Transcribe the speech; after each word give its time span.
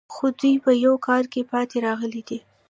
خو 0.13 0.25
دوی 0.39 0.53
په 0.65 0.71
یوه 0.83 0.99
کار 1.07 1.23
کې 1.33 1.41
پاتې 1.51 1.77
راغلي 1.87 2.21
دي 2.29 2.39